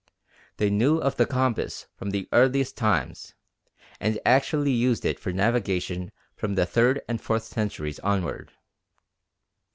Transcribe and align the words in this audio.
They 0.57 0.71
knew 0.71 0.97
of 0.97 1.17
the 1.17 1.27
compass 1.27 1.85
from 1.95 2.09
the 2.09 2.27
earliest 2.33 2.75
times, 2.75 3.35
and 3.99 4.19
actually 4.25 4.71
used 4.71 5.05
it 5.05 5.19
for 5.19 5.31
navigation 5.31 6.11
from 6.35 6.55
the 6.55 6.65
third 6.65 7.03
and 7.07 7.21
fourth 7.21 7.43
centuries 7.43 7.99
onward. 7.99 8.51